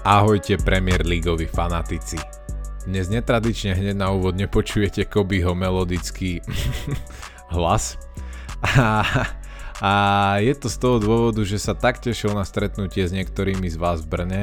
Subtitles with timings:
[0.00, 2.16] Ahojte Premier Leagueovi fanatici.
[2.88, 6.40] Dnes netradične hneď na úvod nepočujete Kobyho melodický
[7.54, 8.00] hlas.
[8.64, 9.04] A,
[9.84, 9.92] a
[10.40, 14.00] je to z toho dôvodu, že sa tak tešil na stretnutie s niektorými z vás
[14.00, 14.42] v Brne,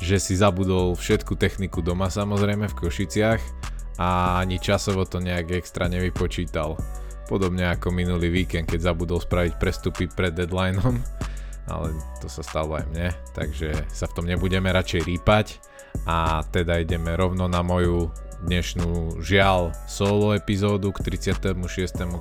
[0.00, 3.42] že si zabudol všetku techniku doma samozrejme v Košiciach
[4.00, 6.80] a ani časovo to nejak extra nevypočítal.
[7.28, 10.96] Podobne ako minulý víkend, keď zabudol spraviť prestupy pred deadlineom
[11.68, 15.46] ale to sa stalo aj mne, takže sa v tom nebudeme radšej rýpať
[16.04, 18.12] a teda ideme rovno na moju
[18.44, 21.56] dnešnú žiaľ solo epizódu k 36.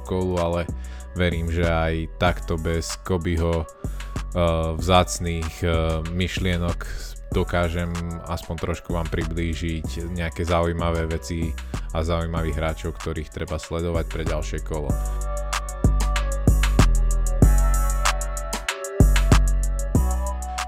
[0.08, 0.62] kolu, ale
[1.20, 3.68] verím, že aj takto bez Kobyho uh,
[4.80, 6.80] vzácných uh, myšlienok
[7.34, 7.90] dokážem
[8.30, 11.50] aspoň trošku vám priblížiť nejaké zaujímavé veci
[11.92, 14.94] a zaujímavých hráčov, ktorých treba sledovať pre ďalšie kolo.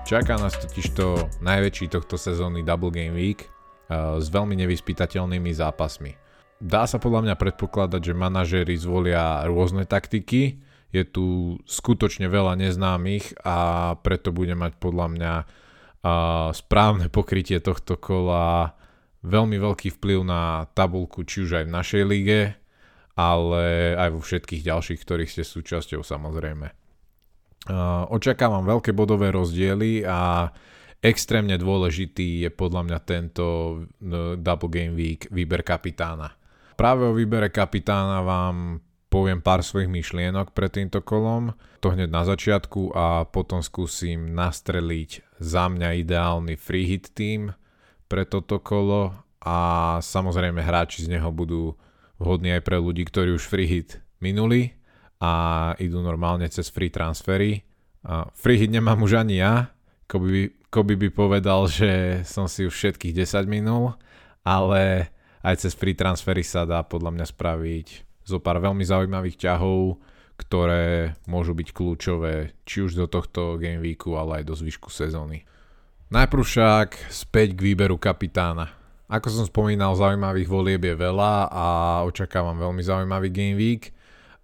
[0.06, 6.14] Čaká nás totiž to najväčší tohto sezóny Double Game Week uh, s veľmi nevyspytateľnými zápasmi.
[6.61, 10.61] Dá sa podľa mňa predpokladať, že manažéri zvolia rôzne taktiky,
[10.94, 13.58] je tu skutočne veľa neznámych a
[13.98, 18.78] preto bude mať podľa mňa uh, správne pokrytie tohto kola
[19.26, 22.53] veľmi veľký vplyv na tabulku či už aj v našej lige,
[23.17, 26.84] ale aj vo všetkých ďalších, ktorých ste súčasťou samozrejme.
[27.66, 30.53] Uh, očakávam veľké bodové rozdiely a
[31.02, 33.45] extrémne dôležitý je podľa mňa tento
[33.81, 36.30] uh, Double Game Week výber kapitána.
[36.77, 42.21] Práve o výbere kapitána vám poviem pár svojich myšlienok pred týmto kolom, to hneď na
[42.27, 47.55] začiatku a potom skúsim nastreliť za mňa ideálny free hit team
[48.05, 49.58] pre toto kolo a
[50.05, 51.73] samozrejme hráči z neho budú
[52.21, 54.75] vhodní aj pre ľudí, ktorí už free hit minuli
[55.21, 57.63] a idú normálne cez free transfery.
[58.05, 62.61] A free hit nemám už ani ja, Koby by, Koby by povedal, že som si
[62.61, 63.98] už všetkých 10 minul,
[64.45, 65.09] ale
[65.42, 67.87] aj cez free transfery sa dá podľa mňa spraviť
[68.25, 69.98] zo pár veľmi zaujímavých ťahov,
[70.37, 75.48] ktoré môžu byť kľúčové či už do tohto game weeku, ale aj do zvyšku sezóny.
[76.14, 78.70] Najprv však späť k výberu kapitána.
[79.09, 81.65] Ako som spomínal, zaujímavých volieb je veľa a
[82.05, 83.95] očakávam veľmi zaujímavý game week.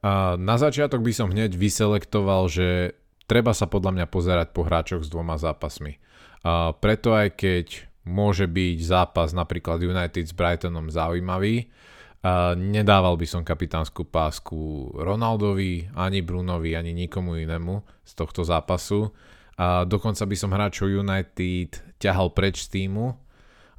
[0.02, 2.98] Na začiatok by som hneď vyselektoval, že
[3.30, 6.02] treba sa podľa mňa pozerať po hráčoch s dvoma zápasmi.
[6.42, 11.70] A preto aj keď môže byť zápas napríklad United s Brightonom zaujímavý,
[12.22, 19.10] a nedával by som kapitánsku pásku Ronaldovi, ani Brunovi, ani nikomu inému z tohto zápasu.
[19.58, 23.18] A dokonca by som hráčov United ťahal preč z týmu,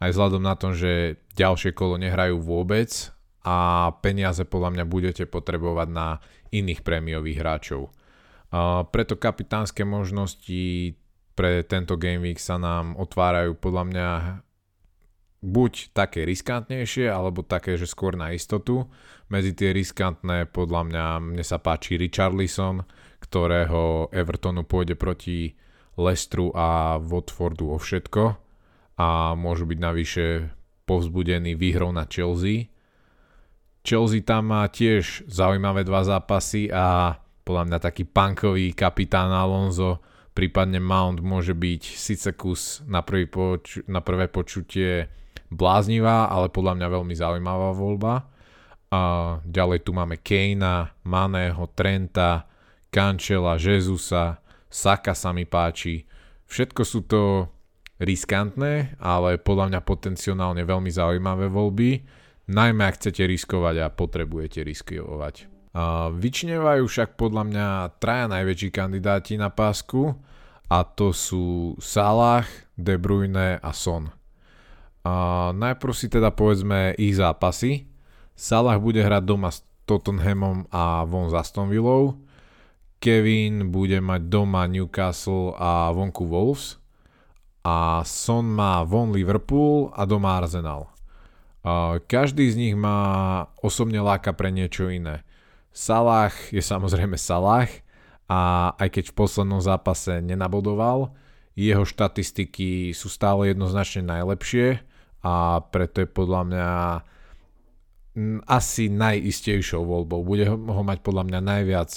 [0.03, 3.12] aj vzhľadom na to, že ďalšie kolo nehrajú vôbec
[3.43, 6.23] a peniaze podľa mňa budete potrebovať na
[6.55, 7.91] iných prémiových hráčov.
[8.53, 10.95] A preto kapitánske možnosti
[11.33, 14.09] pre tento Game Week sa nám otvárajú podľa mňa
[15.43, 18.87] buď také riskantnejšie, alebo také, že skôr na istotu.
[19.27, 22.87] Medzi tie riskantné podľa mňa mne sa páči Richarlison,
[23.19, 25.59] ktorého Evertonu pôjde proti
[25.99, 28.23] Lestru a Watfordu o všetko
[28.97, 30.25] a môžu byť navyše
[30.89, 32.72] povzbudení výhrou na Chelsea
[33.83, 39.99] Chelsea tam má tiež zaujímavé dva zápasy a podľa mňa taký punkový kapitán Alonso,
[40.31, 45.11] prípadne Mount môže byť síce kus na, prvý poču- na prvé počutie
[45.51, 48.15] bláznivá, ale podľa mňa veľmi zaujímavá voľba.
[48.93, 49.01] A
[49.43, 52.47] ďalej tu máme Kejna, Maného, Trenta,
[52.93, 54.39] Kančela, Jezusa,
[54.71, 56.07] Saka sa mi páči.
[56.47, 57.51] Všetko sú to
[57.99, 62.22] riskantné, ale podľa mňa potenciálne veľmi zaujímavé voľby
[62.53, 65.49] najmä ak chcete riskovať a potrebujete riskovať.
[65.73, 70.13] A vyčnevajú však podľa mňa traja najväčší kandidáti na pásku
[70.69, 72.45] a to sú Salah,
[72.77, 74.13] De Bruyne a Son.
[75.03, 77.89] A najprv si teda povedzme ich zápasy.
[78.37, 81.73] Salah bude hrať doma s Tottenhamom a von za Aston.
[83.03, 86.79] Kevin bude mať doma Newcastle a vonku Wolves.
[87.67, 90.92] A Son má von Liverpool a doma Arsenal.
[92.11, 92.99] Každý z nich má
[93.63, 95.23] osobne láka pre niečo iné.
[95.71, 97.71] Salah je samozrejme Salah
[98.27, 101.15] a aj keď v poslednom zápase nenabodoval,
[101.55, 104.83] jeho štatistiky sú stále jednoznačne najlepšie
[105.23, 106.69] a preto je podľa mňa
[108.45, 110.21] asi najistejšou voľbou.
[110.27, 111.91] Bude ho mať podľa mňa najviac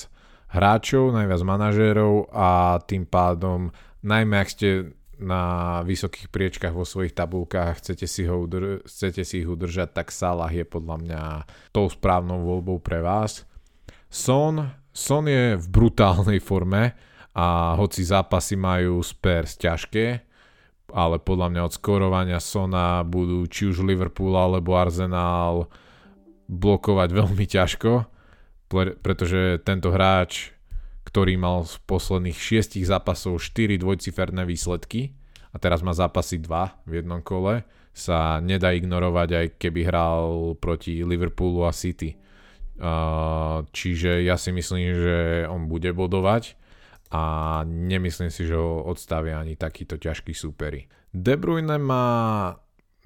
[0.55, 3.73] hráčov, najviac manažérov a tým pádom
[4.05, 4.67] najmä ak ste
[5.19, 10.15] na vysokých priečkach vo svojich tabulkách, chcete si, ho udr- chcete si ich udržať, tak
[10.15, 11.21] Salah je podľa mňa
[11.75, 13.43] tou správnou voľbou pre vás.
[14.07, 16.95] Son, Son je v brutálnej forme
[17.35, 20.23] a hoci zápasy majú Spurs ťažké,
[20.95, 25.67] ale podľa mňa od skorovania Sona budú či už Liverpool alebo Arsenal
[26.47, 28.07] blokovať veľmi ťažko,
[29.03, 30.54] pretože tento hráč,
[31.05, 35.13] ktorý mal z posledných šiestich zápasov 4 dvojciferné výsledky
[35.53, 37.63] a teraz má zápasy 2 v jednom kole,
[37.95, 42.19] sa nedá ignorovať aj keby hral proti Liverpoolu a City.
[43.71, 45.17] Čiže ja si myslím, že
[45.47, 46.59] on bude bodovať
[47.15, 50.91] a nemyslím si, že ho odstavia ani takýto ťažký súperi.
[51.15, 52.51] De Bruyne má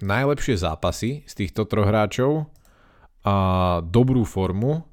[0.02, 2.50] najlepšie zápasy z týchto troch hráčov
[3.22, 4.89] a dobrú formu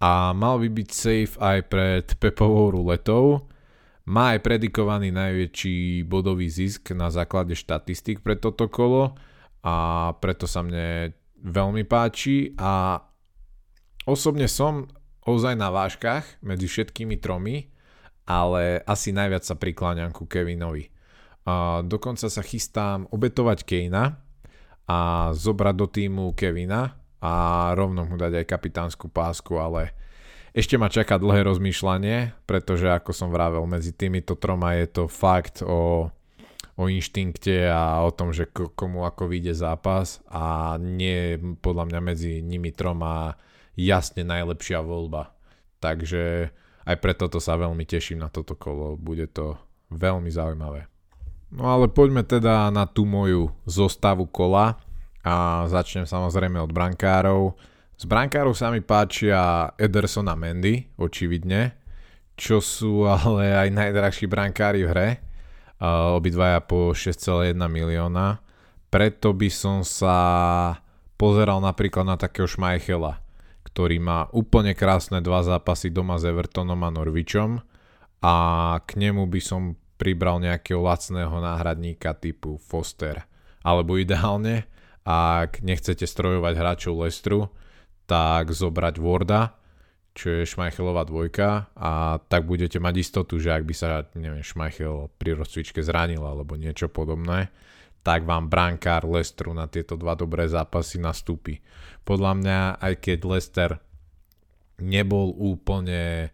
[0.00, 3.46] a mal by byť safe aj pred Pepovou ruletou.
[4.08, 9.14] Má aj predikovaný najväčší bodový zisk na základe štatistik pre toto kolo
[9.60, 11.12] a preto sa mne
[11.44, 12.96] veľmi páči a
[14.08, 14.88] osobne som
[15.28, 17.68] ozaj na váškach medzi všetkými tromi,
[18.24, 20.88] ale asi najviac sa prikláňam ku Kevinovi.
[21.44, 24.16] A dokonca sa chystám obetovať Kejna
[24.88, 24.98] a
[25.36, 27.32] zobrať do týmu Kevina a
[27.76, 29.92] rovno mu dať aj kapitánsku pásku, ale
[30.56, 35.62] ešte ma čaká dlhé rozmýšľanie, pretože ako som vravel, medzi týmito troma je to fakt
[35.62, 36.10] o
[36.80, 42.40] o inštinkte a o tom, že komu ako vyjde zápas a nie podľa mňa medzi
[42.40, 43.36] nimi troma
[43.76, 45.36] jasne najlepšia voľba.
[45.84, 46.48] Takže
[46.88, 49.60] aj preto to sa veľmi teším na toto kolo, bude to
[49.92, 50.88] veľmi zaujímavé.
[51.52, 54.80] No ale poďme teda na tú moju zostavu kola
[55.20, 57.54] a začnem samozrejme od brankárov.
[58.00, 61.76] Z brankárov sa mi páčia Ederson a Mendy, očividne,
[62.40, 65.08] čo sú ale aj najdrahší brankári v hre
[66.16, 68.40] obidvaja po 6,1 milióna.
[68.92, 70.16] Preto by som sa
[71.16, 73.20] pozeral napríklad na takého Schmeichela,
[73.64, 77.60] ktorý má úplne krásne dva zápasy doma s Evertonom a Norvičom
[78.20, 78.34] a
[78.84, 83.24] k nemu by som pribral nejakého lacného náhradníka typu Foster.
[83.60, 84.64] Alebo ideálne,
[85.06, 87.48] ak nechcete strojovať hráčov Lestru,
[88.04, 89.54] tak zobrať Warda,
[90.12, 95.08] čo je Šmajchelová dvojka a tak budete mať istotu, že ak by sa, neviem, Šmajchel
[95.16, 97.48] pri rozcvičke zranil alebo niečo podobné,
[98.02, 101.60] tak vám brankár Lestru na tieto dva dobré zápasy nastúpi.
[102.02, 103.70] Podľa mňa, aj keď Lester
[104.80, 106.32] nebol úplne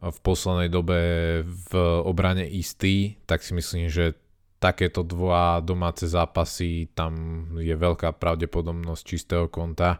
[0.00, 1.00] v poslednej dobe
[1.44, 1.70] v
[2.02, 4.16] obrane istý, tak si myslím, že
[4.60, 7.12] takéto dva domáce zápasy, tam
[7.56, 9.96] je veľká pravdepodobnosť čistého konta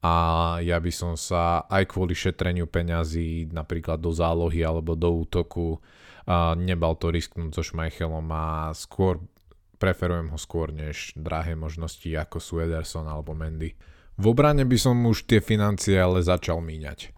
[0.00, 0.14] a
[0.62, 5.82] ja by som sa aj kvôli šetreniu peňazí napríklad do zálohy alebo do útoku
[6.56, 9.20] nebal to risknúť so Schmeichelom a skôr
[9.76, 13.76] preferujem ho skôr než drahé možnosti ako sú Ederson alebo Mendy.
[14.14, 17.10] V obrane by som už tie financie ale začal míňať.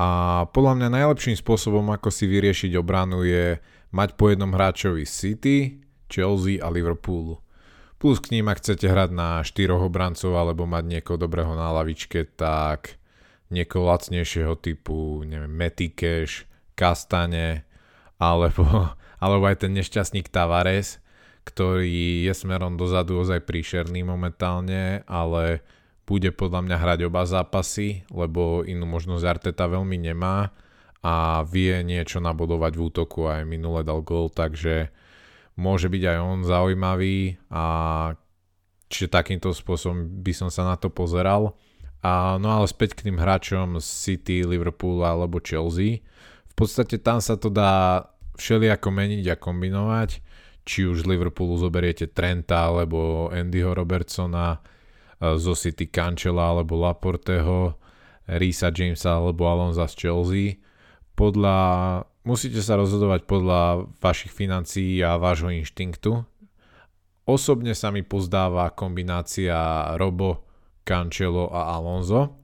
[0.00, 3.60] A podľa mňa najlepším spôsobom, ako si vyriešiť obranu je
[3.92, 7.38] mať po jednom hráčovi City, Chelsea a Liverpoolu.
[8.00, 12.26] Plus k ním, ak chcete hrať na štyroch obrancov alebo mať niekoho dobrého na lavičke,
[12.34, 13.00] tak
[13.52, 17.68] niekoho lacnejšieho typu, neviem, Metikeš, Kastane,
[18.16, 18.64] alebo,
[19.22, 20.98] alebo aj ten nešťastník Tavares,
[21.44, 25.60] ktorý je smerom dozadu ozaj príšerný momentálne, ale
[26.08, 30.50] bude podľa mňa hrať oba zápasy, lebo inú možnosť Arteta veľmi nemá
[31.00, 34.92] a vie niečo nabodovať v útoku aj minule dal gol, takže
[35.60, 37.64] môže byť aj on zaujímavý a
[38.88, 41.60] čiže takýmto spôsobom by som sa na to pozeral.
[42.00, 46.00] A, no ale späť k tým hráčom City, Liverpool alebo Chelsea.
[46.48, 48.08] V podstate tam sa to dá
[48.40, 50.24] všelijako meniť a kombinovať.
[50.64, 54.64] Či už z Liverpoolu zoberiete Trenta alebo Andyho Robertsona,
[55.20, 57.76] zo City Cancela alebo Laporteho,
[58.24, 60.46] Risa Jamesa alebo Alonza z Chelsea.
[61.12, 61.56] Podľa
[62.30, 66.22] musíte sa rozhodovať podľa vašich financií a vášho inštinktu.
[67.26, 69.54] Osobne sa mi pozdáva kombinácia
[69.98, 70.46] Robo,
[70.86, 72.38] Cancelo a Alonso.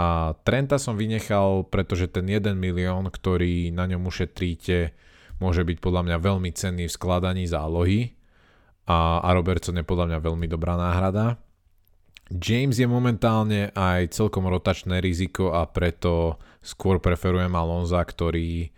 [0.00, 4.96] A Trenta som vynechal, pretože ten 1 milión, ktorý na ňom ušetríte,
[5.40, 8.16] môže byť podľa mňa veľmi cenný v skladaní zálohy.
[8.88, 11.36] A, a Robertson je podľa mňa veľmi dobrá náhrada.
[12.30, 18.70] James je momentálne aj celkom rotačné riziko a preto skôr preferujem Alonza, ktorý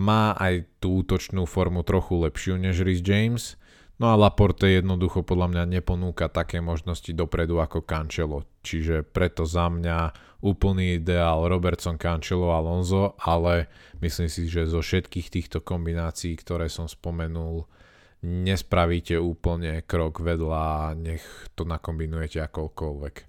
[0.00, 3.60] má aj tú útočnú formu trochu lepšiu než Rhys James,
[4.00, 9.68] no a Laporte jednoducho podľa mňa neponúka také možnosti dopredu ako Cancelo, čiže preto za
[9.68, 13.68] mňa úplný ideál Robertson, Cancelo, Alonso, ale
[14.00, 17.68] myslím si, že zo všetkých týchto kombinácií, ktoré som spomenul,
[18.24, 23.28] nespravíte úplne krok vedľa, nech to nakombinujete akokoľvek.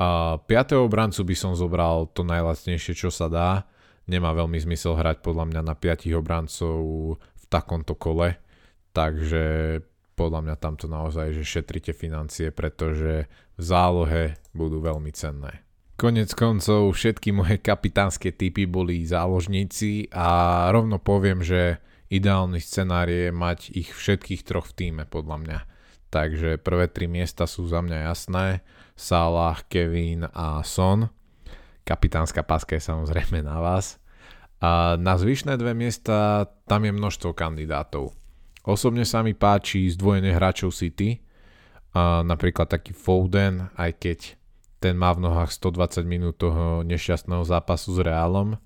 [0.00, 0.80] A 5.
[0.80, 3.69] obrancu by som zobral to najlacnejšie, čo sa dá,
[4.10, 6.78] nemá veľmi zmysel hrať podľa mňa na 5 obrancov
[7.16, 8.34] v takomto kole,
[8.90, 9.78] takže
[10.18, 15.64] podľa mňa tamto naozaj, že šetrite financie, pretože v zálohe budú veľmi cenné.
[16.00, 21.76] Konec koncov všetky moje kapitánske typy boli záložníci a rovno poviem, že
[22.08, 25.58] ideálny scenár je mať ich všetkých troch v týme podľa mňa.
[26.08, 28.64] Takže prvé tri miesta sú za mňa jasné.
[28.96, 31.12] Salah, Kevin a Son.
[31.84, 33.99] Kapitánska páska je samozrejme na vás.
[34.60, 38.12] A na zvyšné dve miesta tam je množstvo kandidátov.
[38.60, 41.24] Osobne sa mi páči zdvojenie hráčov City,
[41.90, 44.18] a napríklad taký Foden, aj keď
[44.78, 48.56] ten má v nohách 120 minút toho nešťastného zápasu s Reálom.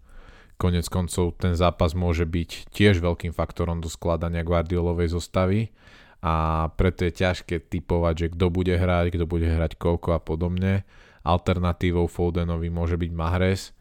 [0.54, 5.74] Konec koncov ten zápas môže byť tiež veľkým faktorom do skladania Guardiolovej zostavy
[6.22, 10.86] a preto je ťažké typovať, že kto bude hrať, kto bude hrať koľko a podobne.
[11.26, 13.74] Alternatívou Fodenovi môže byť Mahrez,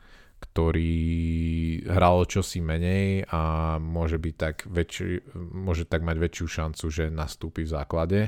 [0.44, 1.00] ktorý
[1.88, 5.24] hral čosi menej a môže, byť tak väčší,
[5.56, 8.22] môže tak mať väčšiu šancu, že nastúpi v základe.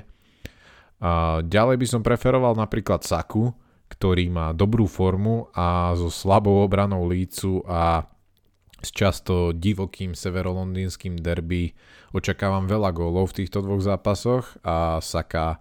[1.03, 3.51] A ďalej by som preferoval napríklad Saku,
[3.91, 8.07] ktorý má dobrú formu a so slabou obranou lícu a
[8.79, 11.75] s často divokým severolondýnskym derby
[12.15, 15.59] očakávam veľa gólov v týchto dvoch zápasoch a Saka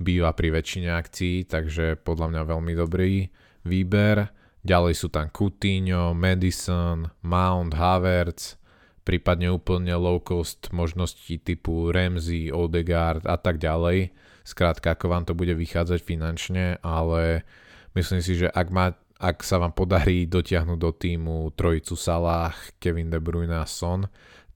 [0.00, 3.28] býva pri väčšine akcií, takže podľa mňa veľmi dobrý
[3.68, 4.39] výber.
[4.60, 8.60] Ďalej sú tam Coutinho, Madison, Mount, Havertz,
[9.02, 14.12] prípadne úplne low cost možnosti typu Ramsey, Odegaard a tak ďalej.
[14.44, 17.44] Skrátka, ako vám to bude vychádzať finančne, ale
[17.94, 23.10] Myslím si, že ak, má, ak sa vám podarí dotiahnuť do týmu trojicu Salah, Kevin
[23.10, 24.06] De Bruyne a Son,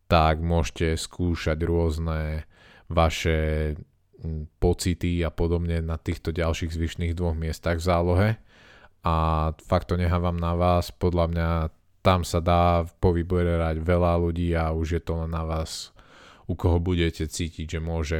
[0.07, 2.47] tak môžete skúšať rôzne
[2.87, 3.75] vaše
[4.63, 8.29] pocity a podobne na týchto ďalších zvyšných dvoch miestach v zálohe
[9.05, 9.15] a
[9.61, 11.49] fakt to nehávam na vás, podľa mňa
[12.01, 15.93] tam sa dá povyberať veľa ľudí a už je to len na vás,
[16.49, 18.19] u koho budete cítiť, že môže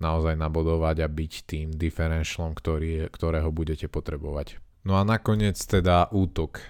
[0.00, 4.58] naozaj nabodovať a byť tým differentialom, ktorý, ktorého budete potrebovať.
[4.82, 6.64] No a nakoniec teda útok.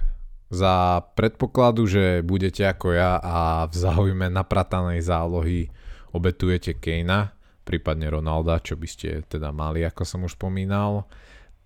[0.50, 5.70] Za predpokladu, že budete ako ja a v záujme napratanej zálohy
[6.10, 7.30] obetujete Kejna,
[7.62, 11.06] prípadne Ronalda, čo by ste teda mali, ako som už spomínal,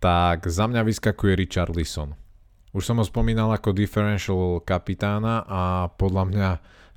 [0.04, 2.12] tak za mňa vyskakuje Richard Lisson.
[2.76, 6.48] Už som ho spomínal ako differential kapitána a podľa mňa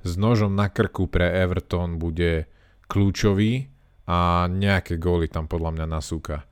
[0.04, 2.44] s nožom na krku pre Everton bude
[2.84, 3.72] kľúčový,
[4.08, 6.44] a nejaké góly tam podľa mňa nasúka.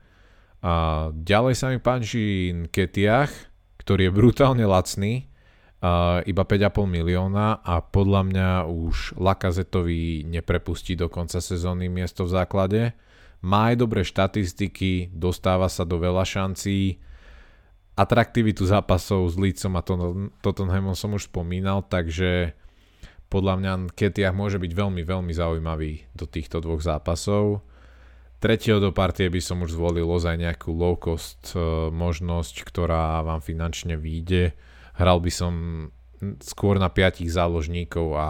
[0.61, 3.33] A ďalej sa mi páči Ketiach,
[3.81, 5.29] ktorý je brutálne lacný,
[5.77, 12.33] a iba 5,5 milióna a podľa mňa už Lakazetovi neprepustí do konca sezóny miesto v
[12.33, 12.81] základe.
[13.45, 16.97] Má aj dobré štatistiky, dostáva sa do veľa šancí,
[17.97, 19.81] atraktivitu zápasov s Lícom a
[20.45, 22.53] Tottenhamom som už spomínal, takže
[23.27, 27.65] podľa mňa Ketiach môže byť veľmi, veľmi zaujímavý do týchto dvoch zápasov.
[28.37, 33.41] Tretieho do partie by som už zvolil ozaj nejakú low cost e, možnosť, ktorá vám
[33.41, 34.53] finančne vyjde.
[34.93, 35.53] Hral by som
[36.45, 38.29] skôr na piatich záložníkov a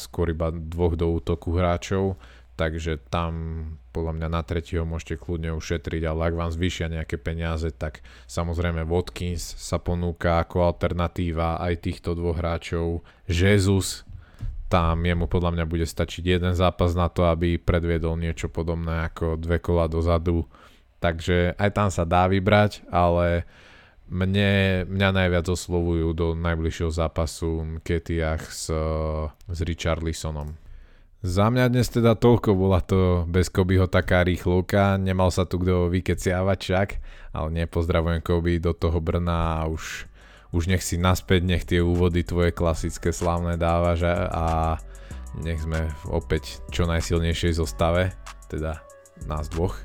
[0.00, 2.16] skôr iba dvoch do útoku hráčov,
[2.56, 3.32] takže tam
[3.94, 8.82] podľa mňa na tretieho môžete kľudne ušetriť, ale ak vám zvýšia nejaké peniaze, tak samozrejme
[8.82, 13.06] Watkins sa ponúka ako alternatíva aj týchto dvoch hráčov.
[13.30, 14.02] Jesus
[14.66, 19.38] tam jemu podľa mňa bude stačiť jeden zápas na to, aby predviedol niečo podobné ako
[19.38, 20.50] dve kola dozadu.
[20.98, 23.46] Takže aj tam sa dá vybrať, ale
[24.10, 28.72] mne, mňa najviac oslovujú do najbližšieho zápasu Ketiach s,
[29.46, 30.63] s Richarlisonom.
[31.24, 35.88] Za mňa dnes teda toľko, bola to bez Kobyho taká rýchlovka, nemal sa tu kto
[35.88, 36.88] vykeciavať však,
[37.32, 40.04] ale nepozdravujem Koby do toho Brna a už
[40.52, 44.76] už nech si naspäť, nech tie úvody tvoje klasické slavné dávaš a
[45.40, 48.12] nech sme opäť čo najsilnejšej zostave,
[48.52, 48.84] teda
[49.24, 49.80] nás dvoch.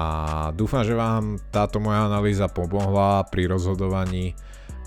[0.00, 4.32] A dúfam, že vám táto moja analýza pomohla pri rozhodovaní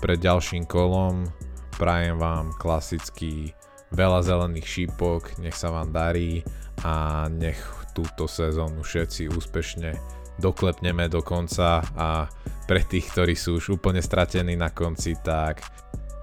[0.02, 1.30] pred ďalším kolom.
[1.78, 3.54] Prajem vám klasicky
[3.96, 6.44] veľa zelených šípok, nech sa vám darí
[6.84, 7.58] a nech
[7.96, 9.96] túto sezónu všetci úspešne
[10.36, 12.28] doklepneme do konca a
[12.68, 15.64] pre tých, ktorí sú už úplne stratení na konci, tak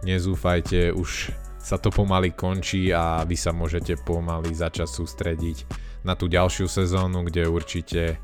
[0.06, 5.58] nezúfajte, už sa to pomaly končí a vy sa môžete pomaly začať sústrediť
[6.06, 8.22] na tú ďalšiu sezónu, kde určite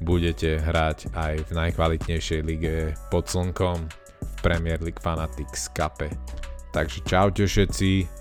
[0.00, 3.78] budete hrať aj v najkvalitnejšej lige pod slnkom
[4.18, 6.00] v Premier League Fanatics Cup.
[6.72, 8.17] Takže čaute všetci,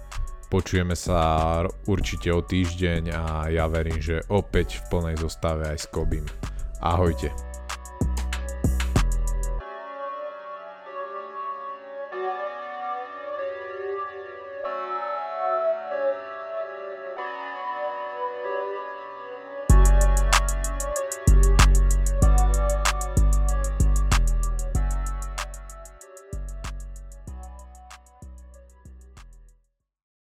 [0.48, 5.88] počujeme sa určite o týždeň a ja verím, že opäť v plnej zostave aj s
[5.92, 6.26] Kobim.
[6.80, 7.57] Ahojte.